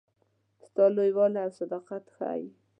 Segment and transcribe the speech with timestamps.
[0.67, 2.45] ستاسي لوی والی او صداقت ښيي.